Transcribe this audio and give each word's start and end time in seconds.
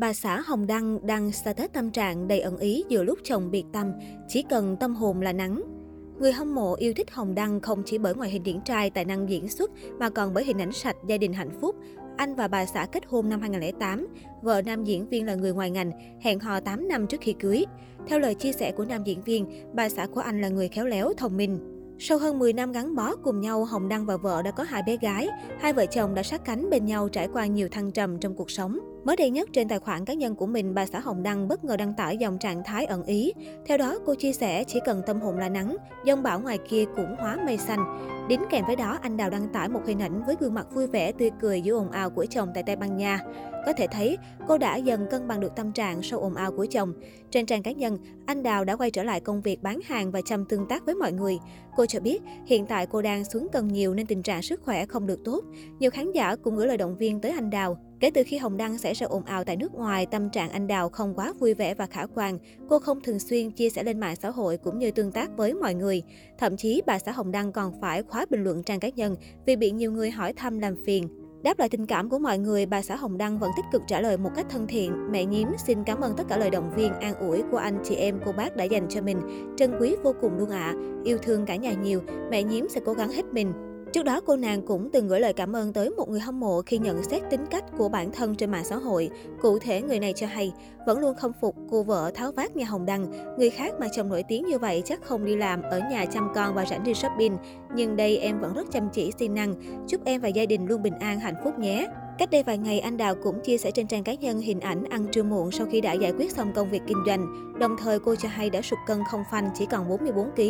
Bà 0.00 0.12
xã 0.12 0.40
Hồng 0.40 0.66
Đăng 0.66 1.06
đăng 1.06 1.32
status 1.32 1.70
tâm 1.72 1.90
trạng 1.90 2.28
đầy 2.28 2.40
ẩn 2.40 2.58
ý 2.58 2.84
giữa 2.88 3.02
lúc 3.02 3.18
chồng 3.24 3.50
biệt 3.50 3.64
tâm, 3.72 3.92
chỉ 4.28 4.42
cần 4.42 4.76
tâm 4.76 4.94
hồn 4.94 5.20
là 5.20 5.32
nắng. 5.32 5.62
Người 6.20 6.32
hâm 6.32 6.54
mộ 6.54 6.74
yêu 6.74 6.92
thích 6.96 7.10
Hồng 7.10 7.34
Đăng 7.34 7.60
không 7.60 7.82
chỉ 7.86 7.98
bởi 7.98 8.14
ngoại 8.14 8.30
hình 8.30 8.42
điển 8.42 8.60
trai, 8.64 8.90
tài 8.90 9.04
năng 9.04 9.30
diễn 9.30 9.48
xuất 9.48 9.70
mà 9.98 10.10
còn 10.10 10.34
bởi 10.34 10.44
hình 10.44 10.58
ảnh 10.58 10.72
sạch, 10.72 10.96
gia 11.06 11.16
đình 11.16 11.32
hạnh 11.32 11.50
phúc. 11.60 11.76
Anh 12.16 12.34
và 12.34 12.48
bà 12.48 12.66
xã 12.66 12.86
kết 12.92 13.02
hôn 13.06 13.28
năm 13.28 13.40
2008. 13.40 14.06
Vợ 14.42 14.62
nam 14.62 14.84
diễn 14.84 15.08
viên 15.08 15.26
là 15.26 15.34
người 15.34 15.52
ngoài 15.52 15.70
ngành, 15.70 15.90
hẹn 16.20 16.40
hò 16.40 16.60
8 16.60 16.88
năm 16.88 17.06
trước 17.06 17.20
khi 17.20 17.32
cưới. 17.32 17.64
Theo 18.06 18.18
lời 18.18 18.34
chia 18.34 18.52
sẻ 18.52 18.72
của 18.72 18.84
nam 18.84 19.04
diễn 19.04 19.22
viên, 19.22 19.46
bà 19.74 19.88
xã 19.88 20.06
của 20.06 20.20
anh 20.20 20.40
là 20.40 20.48
người 20.48 20.68
khéo 20.68 20.86
léo, 20.86 21.12
thông 21.16 21.36
minh. 21.36 21.69
Sau 22.02 22.18
hơn 22.18 22.38
10 22.38 22.52
năm 22.52 22.72
gắn 22.72 22.94
bó 22.94 23.16
cùng 23.16 23.40
nhau, 23.40 23.64
Hồng 23.64 23.88
Đăng 23.88 24.06
và 24.06 24.16
vợ 24.16 24.42
đã 24.42 24.50
có 24.50 24.62
hai 24.62 24.82
bé 24.86 24.96
gái. 24.96 25.28
Hai 25.60 25.72
vợ 25.72 25.86
chồng 25.86 26.14
đã 26.14 26.22
sát 26.22 26.44
cánh 26.44 26.70
bên 26.70 26.86
nhau 26.86 27.08
trải 27.08 27.28
qua 27.32 27.46
nhiều 27.46 27.68
thăng 27.68 27.92
trầm 27.92 28.18
trong 28.18 28.34
cuộc 28.34 28.50
sống. 28.50 28.78
Mới 29.04 29.16
đây 29.16 29.30
nhất 29.30 29.48
trên 29.52 29.68
tài 29.68 29.78
khoản 29.78 30.04
cá 30.04 30.14
nhân 30.14 30.34
của 30.34 30.46
mình, 30.46 30.74
bà 30.74 30.86
xã 30.86 31.00
Hồng 31.00 31.22
Đăng 31.22 31.48
bất 31.48 31.64
ngờ 31.64 31.76
đăng 31.76 31.94
tải 31.94 32.16
dòng 32.16 32.38
trạng 32.38 32.62
thái 32.64 32.86
ẩn 32.86 33.04
ý. 33.04 33.32
Theo 33.66 33.78
đó, 33.78 33.98
cô 34.06 34.14
chia 34.14 34.32
sẻ 34.32 34.64
chỉ 34.64 34.80
cần 34.84 35.02
tâm 35.06 35.20
hồn 35.20 35.38
là 35.38 35.48
nắng, 35.48 35.76
dông 36.06 36.22
bão 36.22 36.40
ngoài 36.40 36.58
kia 36.68 36.84
cũng 36.96 37.16
hóa 37.18 37.38
mây 37.46 37.58
xanh. 37.58 37.98
Đính 38.28 38.42
kèm 38.50 38.64
với 38.66 38.76
đó, 38.76 38.98
anh 39.02 39.16
Đào 39.16 39.30
đăng 39.30 39.48
tải 39.48 39.68
một 39.68 39.80
hình 39.86 40.02
ảnh 40.02 40.22
với 40.26 40.36
gương 40.40 40.54
mặt 40.54 40.66
vui 40.74 40.86
vẻ, 40.86 41.12
tươi 41.12 41.30
cười 41.40 41.60
giữa 41.60 41.74
ồn 41.74 41.90
ào 41.90 42.10
của 42.10 42.26
chồng 42.30 42.48
tại 42.54 42.62
Tây 42.62 42.76
Ban 42.76 42.96
Nha. 42.96 43.20
Có 43.66 43.72
thể 43.72 43.86
thấy, 43.90 44.18
cô 44.48 44.58
đã 44.58 44.76
dần 44.76 45.06
cân 45.10 45.28
bằng 45.28 45.40
được 45.40 45.56
tâm 45.56 45.72
trạng 45.72 46.02
sau 46.02 46.20
ồn 46.20 46.34
ào 46.34 46.52
của 46.52 46.66
chồng. 46.70 46.92
Trên 47.30 47.46
trang 47.46 47.62
cá 47.62 47.72
nhân, 47.72 47.98
anh 48.26 48.42
Đào 48.42 48.64
đã 48.64 48.76
quay 48.76 48.90
trở 48.90 49.02
lại 49.02 49.20
công 49.20 49.40
việc 49.40 49.62
bán 49.62 49.80
hàng 49.84 50.10
và 50.10 50.20
chăm 50.20 50.44
tương 50.44 50.66
tác 50.68 50.86
với 50.86 50.94
mọi 50.94 51.12
người. 51.12 51.38
Cô 51.76 51.86
cho 51.86 52.00
biết, 52.00 52.22
hiện 52.46 52.66
tại 52.66 52.86
cô 52.86 53.02
đang 53.02 53.24
xuống 53.24 53.48
cân 53.52 53.68
nhiều 53.68 53.94
nên 53.94 54.06
tình 54.06 54.22
trạng 54.22 54.42
sức 54.42 54.60
khỏe 54.64 54.86
không 54.86 55.06
được 55.06 55.24
tốt. 55.24 55.44
Nhiều 55.78 55.90
khán 55.90 56.12
giả 56.12 56.36
cũng 56.36 56.56
gửi 56.56 56.66
lời 56.66 56.76
động 56.76 56.96
viên 56.96 57.20
tới 57.20 57.32
anh 57.32 57.50
Đào. 57.50 57.78
Kể 58.00 58.10
từ 58.10 58.22
khi 58.26 58.38
Hồng 58.38 58.56
Đăng 58.56 58.78
xảy 58.78 58.94
ra 58.94 59.06
ồn 59.06 59.24
ào 59.24 59.44
tại 59.44 59.56
nước 59.56 59.74
ngoài, 59.74 60.06
tâm 60.06 60.30
trạng 60.30 60.50
anh 60.50 60.66
Đào 60.66 60.88
không 60.88 61.14
quá 61.14 61.32
vui 61.38 61.54
vẻ 61.54 61.74
và 61.74 61.86
khả 61.86 62.06
quan. 62.14 62.38
Cô 62.68 62.78
không 62.78 63.00
thường 63.00 63.18
xuyên 63.18 63.50
chia 63.50 63.70
sẻ 63.70 63.82
lên 63.82 64.00
mạng 64.00 64.16
xã 64.16 64.30
hội 64.30 64.56
cũng 64.56 64.78
như 64.78 64.90
tương 64.90 65.12
tác 65.12 65.36
với 65.36 65.54
mọi 65.54 65.74
người. 65.74 66.02
Thậm 66.38 66.56
chí, 66.56 66.82
bà 66.86 66.98
xã 66.98 67.12
Hồng 67.12 67.32
Đăng 67.32 67.52
còn 67.52 67.80
phải 67.80 68.02
khóa 68.02 68.26
bình 68.30 68.44
luận 68.44 68.62
trang 68.62 68.80
cá 68.80 68.88
nhân 68.88 69.16
vì 69.46 69.56
bị 69.56 69.70
nhiều 69.70 69.92
người 69.92 70.10
hỏi 70.10 70.32
thăm 70.32 70.58
làm 70.58 70.76
phiền. 70.86 71.08
Đáp 71.42 71.58
lại 71.58 71.68
tình 71.68 71.86
cảm 71.86 72.08
của 72.08 72.18
mọi 72.18 72.38
người, 72.38 72.66
bà 72.66 72.82
xã 72.82 72.96
Hồng 72.96 73.18
Đăng 73.18 73.38
vẫn 73.38 73.50
tích 73.56 73.64
cực 73.72 73.82
trả 73.86 74.00
lời 74.00 74.16
một 74.16 74.30
cách 74.36 74.46
thân 74.50 74.66
thiện. 74.66 75.10
Mẹ 75.10 75.24
nhím 75.24 75.48
xin 75.66 75.84
cảm 75.84 76.00
ơn 76.00 76.14
tất 76.16 76.24
cả 76.28 76.36
lời 76.36 76.50
động 76.50 76.70
viên, 76.76 76.92
an 76.92 77.14
ủi 77.14 77.42
của 77.50 77.56
anh 77.56 77.80
chị 77.84 77.94
em, 77.94 78.20
cô 78.26 78.32
bác 78.32 78.56
đã 78.56 78.64
dành 78.64 78.86
cho 78.88 79.02
mình. 79.02 79.20
Trân 79.56 79.78
quý 79.80 79.96
vô 80.02 80.14
cùng 80.20 80.38
luôn 80.38 80.50
ạ. 80.50 80.74
À. 80.74 80.74
Yêu 81.04 81.18
thương 81.18 81.46
cả 81.46 81.56
nhà 81.56 81.72
nhiều, 81.72 82.00
mẹ 82.30 82.42
nhím 82.42 82.68
sẽ 82.68 82.80
cố 82.84 82.92
gắng 82.92 83.10
hết 83.10 83.24
mình. 83.32 83.52
Trước 83.92 84.02
đó, 84.02 84.20
cô 84.26 84.36
nàng 84.36 84.62
cũng 84.62 84.90
từng 84.92 85.08
gửi 85.08 85.20
lời 85.20 85.32
cảm 85.32 85.56
ơn 85.56 85.72
tới 85.72 85.90
một 85.90 86.08
người 86.08 86.20
hâm 86.20 86.40
mộ 86.40 86.62
khi 86.62 86.78
nhận 86.78 87.02
xét 87.02 87.22
tính 87.30 87.46
cách 87.50 87.64
của 87.78 87.88
bản 87.88 88.12
thân 88.12 88.34
trên 88.34 88.50
mạng 88.50 88.64
xã 88.64 88.76
hội. 88.76 89.10
Cụ 89.42 89.58
thể, 89.58 89.82
người 89.82 90.00
này 90.00 90.12
cho 90.12 90.26
hay, 90.26 90.52
vẫn 90.86 90.98
luôn 90.98 91.14
không 91.14 91.32
phục 91.40 91.56
cô 91.70 91.82
vợ 91.82 92.10
tháo 92.14 92.32
vát 92.32 92.56
nhà 92.56 92.64
Hồng 92.64 92.86
Đăng. 92.86 93.36
Người 93.38 93.50
khác 93.50 93.72
mà 93.80 93.86
chồng 93.92 94.08
nổi 94.08 94.22
tiếng 94.28 94.46
như 94.46 94.58
vậy 94.58 94.82
chắc 94.84 95.02
không 95.02 95.24
đi 95.24 95.36
làm, 95.36 95.62
ở 95.62 95.80
nhà 95.90 96.04
chăm 96.04 96.28
con 96.34 96.54
và 96.54 96.64
rảnh 96.64 96.84
đi 96.84 96.94
shopping. 96.94 97.36
Nhưng 97.74 97.96
đây 97.96 98.18
em 98.18 98.40
vẫn 98.40 98.54
rất 98.54 98.66
chăm 98.72 98.88
chỉ 98.92 99.12
siêng 99.18 99.34
năng. 99.34 99.54
Chúc 99.88 100.04
em 100.04 100.20
và 100.20 100.28
gia 100.28 100.46
đình 100.46 100.66
luôn 100.66 100.82
bình 100.82 100.98
an, 101.00 101.20
hạnh 101.20 101.36
phúc 101.44 101.58
nhé. 101.58 101.88
Cách 102.20 102.30
đây 102.30 102.42
vài 102.42 102.58
ngày, 102.58 102.80
anh 102.80 102.96
Đào 102.96 103.14
cũng 103.14 103.40
chia 103.40 103.58
sẻ 103.58 103.70
trên 103.70 103.86
trang 103.86 104.04
cá 104.04 104.14
nhân 104.14 104.40
hình 104.40 104.60
ảnh 104.60 104.84
ăn 104.84 105.06
trưa 105.12 105.22
muộn 105.22 105.50
sau 105.50 105.66
khi 105.70 105.80
đã 105.80 105.92
giải 105.92 106.12
quyết 106.18 106.32
xong 106.32 106.52
công 106.54 106.70
việc 106.70 106.82
kinh 106.86 107.02
doanh. 107.06 107.52
Đồng 107.58 107.76
thời, 107.78 107.98
cô 107.98 108.14
cho 108.14 108.28
hay 108.28 108.50
đã 108.50 108.62
sụt 108.62 108.78
cân 108.86 108.98
không 109.10 109.22
phanh 109.30 109.50
chỉ 109.54 109.66
còn 109.66 109.88
44 109.88 110.30
kg. 110.30 110.42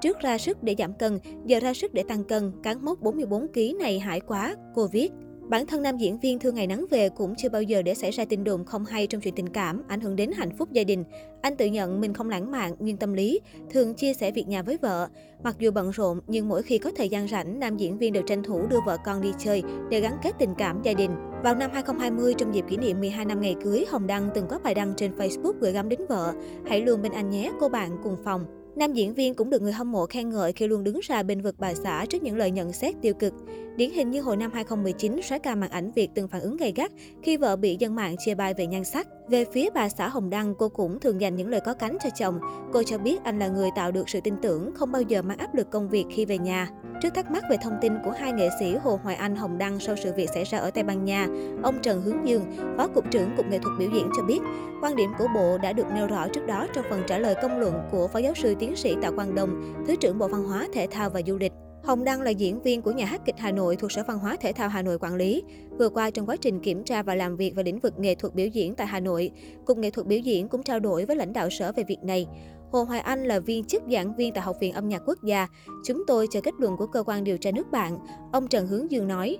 Trước 0.00 0.18
ra 0.20 0.38
sức 0.38 0.62
để 0.62 0.74
giảm 0.78 0.92
cân, 0.92 1.18
giờ 1.46 1.60
ra 1.60 1.74
sức 1.74 1.94
để 1.94 2.02
tăng 2.08 2.24
cân, 2.24 2.52
cán 2.62 2.84
mốc 2.84 3.00
44 3.00 3.48
kg 3.52 3.78
này 3.78 3.98
hại 3.98 4.20
quá, 4.20 4.54
cô 4.74 4.86
viết. 4.86 5.12
Bản 5.48 5.66
thân 5.66 5.82
nam 5.82 5.96
diễn 5.96 6.18
viên 6.18 6.38
thương 6.38 6.54
ngày 6.54 6.66
nắng 6.66 6.86
về 6.90 7.08
cũng 7.08 7.34
chưa 7.34 7.48
bao 7.48 7.62
giờ 7.62 7.82
để 7.82 7.94
xảy 7.94 8.10
ra 8.10 8.24
tin 8.24 8.44
đồn 8.44 8.64
không 8.64 8.84
hay 8.84 9.06
trong 9.06 9.20
chuyện 9.20 9.34
tình 9.34 9.48
cảm, 9.48 9.82
ảnh 9.88 10.00
hưởng 10.00 10.16
đến 10.16 10.30
hạnh 10.32 10.56
phúc 10.58 10.72
gia 10.72 10.84
đình. 10.84 11.04
Anh 11.40 11.56
tự 11.56 11.66
nhận 11.66 12.00
mình 12.00 12.14
không 12.14 12.28
lãng 12.28 12.50
mạn, 12.50 12.74
nhưng 12.78 12.96
tâm 12.96 13.12
lý, 13.12 13.40
thường 13.70 13.94
chia 13.94 14.14
sẻ 14.14 14.30
việc 14.30 14.48
nhà 14.48 14.62
với 14.62 14.78
vợ. 14.82 15.08
Mặc 15.42 15.56
dù 15.58 15.70
bận 15.70 15.90
rộn, 15.90 16.20
nhưng 16.26 16.48
mỗi 16.48 16.62
khi 16.62 16.78
có 16.78 16.90
thời 16.96 17.08
gian 17.08 17.28
rảnh, 17.28 17.60
nam 17.60 17.76
diễn 17.76 17.98
viên 17.98 18.12
đều 18.12 18.22
tranh 18.22 18.42
thủ 18.42 18.66
đưa 18.66 18.80
vợ 18.86 18.96
con 19.04 19.20
đi 19.22 19.32
chơi 19.38 19.62
để 19.90 20.00
gắn 20.00 20.18
kết 20.22 20.34
tình 20.38 20.54
cảm 20.58 20.82
gia 20.82 20.92
đình. 20.92 21.10
Vào 21.42 21.54
năm 21.54 21.70
2020, 21.72 22.34
trong 22.34 22.54
dịp 22.54 22.64
kỷ 22.68 22.76
niệm 22.76 23.00
12 23.00 23.24
năm 23.24 23.40
ngày 23.40 23.56
cưới, 23.64 23.84
Hồng 23.88 24.06
Đăng 24.06 24.30
từng 24.34 24.46
có 24.48 24.58
bài 24.58 24.74
đăng 24.74 24.94
trên 24.96 25.16
Facebook 25.16 25.52
gửi 25.60 25.72
gắm 25.72 25.88
đến 25.88 26.00
vợ. 26.08 26.32
Hãy 26.66 26.80
luôn 26.80 27.02
bên 27.02 27.12
anh 27.12 27.30
nhé, 27.30 27.50
cô 27.60 27.68
bạn 27.68 27.90
cùng 28.02 28.16
phòng. 28.24 28.57
Nam 28.78 28.92
diễn 28.92 29.14
viên 29.14 29.34
cũng 29.34 29.50
được 29.50 29.62
người 29.62 29.72
hâm 29.72 29.92
mộ 29.92 30.06
khen 30.06 30.30
ngợi 30.30 30.52
khi 30.52 30.66
luôn 30.66 30.84
đứng 30.84 31.00
ra 31.02 31.22
bên 31.22 31.40
vực 31.40 31.54
bà 31.58 31.74
xã 31.74 32.06
trước 32.08 32.22
những 32.22 32.36
lời 32.36 32.50
nhận 32.50 32.72
xét 32.72 32.94
tiêu 33.02 33.14
cực. 33.14 33.34
Điển 33.76 33.90
hình 33.90 34.10
như 34.10 34.20
hồi 34.20 34.36
năm 34.36 34.50
2019, 34.54 35.20
soái 35.22 35.38
ca 35.38 35.54
màn 35.54 35.70
ảnh 35.70 35.90
Việt 35.90 36.10
từng 36.14 36.28
phản 36.28 36.40
ứng 36.40 36.56
gay 36.56 36.72
gắt 36.76 36.92
khi 37.22 37.36
vợ 37.36 37.56
bị 37.56 37.76
dân 37.78 37.94
mạng 37.94 38.16
chia 38.18 38.34
bai 38.34 38.54
về 38.54 38.66
nhan 38.66 38.84
sắc. 38.84 39.08
Về 39.28 39.44
phía 39.44 39.70
bà 39.74 39.88
xã 39.88 40.08
Hồng 40.08 40.30
Đăng, 40.30 40.54
cô 40.54 40.68
cũng 40.68 41.00
thường 41.00 41.20
dành 41.20 41.36
những 41.36 41.48
lời 41.48 41.60
có 41.60 41.74
cánh 41.74 41.96
cho 42.04 42.10
chồng. 42.18 42.40
Cô 42.72 42.82
cho 42.82 42.98
biết 42.98 43.24
anh 43.24 43.38
là 43.38 43.48
người 43.48 43.70
tạo 43.76 43.92
được 43.92 44.08
sự 44.08 44.20
tin 44.20 44.34
tưởng, 44.42 44.74
không 44.74 44.92
bao 44.92 45.02
giờ 45.02 45.22
mang 45.22 45.38
áp 45.38 45.54
lực 45.54 45.70
công 45.70 45.88
việc 45.88 46.04
khi 46.10 46.24
về 46.24 46.38
nhà. 46.38 46.68
Trước 47.02 47.14
thắc 47.14 47.30
mắc 47.30 47.44
về 47.50 47.56
thông 47.62 47.78
tin 47.80 47.92
của 48.04 48.10
hai 48.10 48.32
nghệ 48.32 48.48
sĩ 48.60 48.76
Hồ 48.76 49.00
Hoài 49.02 49.16
Anh, 49.16 49.36
Hồng 49.36 49.58
Đăng 49.58 49.80
sau 49.80 49.96
sự 49.96 50.12
việc 50.12 50.30
xảy 50.34 50.44
ra 50.44 50.58
ở 50.58 50.70
Tây 50.70 50.84
Ban 50.84 51.04
Nha, 51.04 51.26
ông 51.62 51.78
Trần 51.82 52.02
Hướng 52.02 52.28
Dương, 52.28 52.42
Phó 52.76 52.88
Cục 52.88 53.10
trưởng 53.10 53.36
Cục 53.36 53.46
Nghệ 53.46 53.58
thuật 53.58 53.78
biểu 53.78 53.90
diễn 53.94 54.10
cho 54.16 54.22
biết, 54.22 54.40
quan 54.82 54.96
điểm 54.96 55.10
của 55.18 55.26
Bộ 55.34 55.58
đã 55.58 55.72
được 55.72 55.86
nêu 55.94 56.06
rõ 56.06 56.28
trước 56.28 56.46
đó 56.46 56.66
trong 56.74 56.84
phần 56.90 57.02
trả 57.06 57.18
lời 57.18 57.34
công 57.42 57.58
luận 57.58 57.74
của 57.90 58.08
Phó 58.08 58.18
Giáo 58.18 58.34
sư 58.34 58.54
Tiến 58.58 58.76
sĩ 58.76 58.96
Tạ 59.02 59.10
Quang 59.10 59.34
Đông, 59.34 59.74
Thứ 59.86 59.96
trưởng 59.96 60.18
Bộ 60.18 60.28
Văn 60.28 60.44
hóa, 60.44 60.68
Thể 60.72 60.86
thao 60.90 61.10
và 61.10 61.20
Du 61.26 61.36
lịch. 61.36 61.52
Hồng 61.88 62.04
Đăng 62.04 62.22
là 62.22 62.30
diễn 62.30 62.62
viên 62.62 62.82
của 62.82 62.90
nhà 62.90 63.06
hát 63.06 63.20
kịch 63.24 63.34
Hà 63.38 63.52
Nội 63.52 63.76
thuộc 63.76 63.92
Sở 63.92 64.02
Văn 64.08 64.18
hóa 64.18 64.36
Thể 64.40 64.52
thao 64.52 64.68
Hà 64.68 64.82
Nội 64.82 64.98
quản 64.98 65.14
lý. 65.14 65.42
Vừa 65.78 65.88
qua 65.88 66.10
trong 66.10 66.26
quá 66.26 66.36
trình 66.36 66.60
kiểm 66.60 66.84
tra 66.84 67.02
và 67.02 67.14
làm 67.14 67.36
việc 67.36 67.54
về 67.54 67.62
lĩnh 67.62 67.78
vực 67.78 67.98
nghệ 67.98 68.14
thuật 68.14 68.34
biểu 68.34 68.46
diễn 68.46 68.74
tại 68.74 68.86
Hà 68.86 69.00
Nội, 69.00 69.30
Cục 69.64 69.78
Nghệ 69.78 69.90
thuật 69.90 70.06
biểu 70.06 70.18
diễn 70.18 70.48
cũng 70.48 70.62
trao 70.62 70.80
đổi 70.80 71.04
với 71.04 71.16
lãnh 71.16 71.32
đạo 71.32 71.50
sở 71.50 71.72
về 71.72 71.84
việc 71.88 71.98
này. 72.02 72.26
Hồ 72.72 72.82
Hoài 72.82 73.00
Anh 73.00 73.24
là 73.24 73.40
viên 73.40 73.64
chức 73.64 73.82
giảng 73.92 74.16
viên 74.16 74.34
tại 74.34 74.44
Học 74.44 74.56
viện 74.60 74.74
Âm 74.74 74.88
nhạc 74.88 75.02
Quốc 75.06 75.18
gia. 75.22 75.46
Chúng 75.84 76.02
tôi 76.06 76.26
chờ 76.30 76.40
kết 76.40 76.54
luận 76.58 76.76
của 76.76 76.86
cơ 76.86 77.02
quan 77.06 77.24
điều 77.24 77.38
tra 77.38 77.50
nước 77.50 77.70
bạn. 77.70 77.98
Ông 78.32 78.48
Trần 78.48 78.66
Hướng 78.66 78.90
Dương 78.90 79.08
nói. 79.08 79.38